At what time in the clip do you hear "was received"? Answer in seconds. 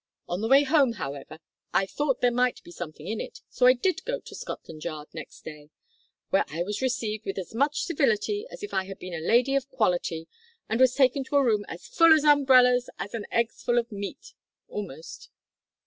6.63-7.23